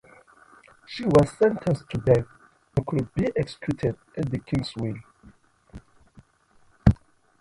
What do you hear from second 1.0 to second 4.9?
was sentenced to death, and could be executed at the king's